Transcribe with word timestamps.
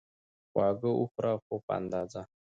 خواږه 0.51 0.89
وخوره، 0.99 1.33
خو 1.43 1.55
په 1.65 1.71
اندازه 1.79 2.21